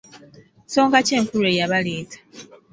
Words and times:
Nsonga 0.65 0.97
ki 1.05 1.13
enkulu 1.19 1.45
eyabaleeta? 1.51 2.17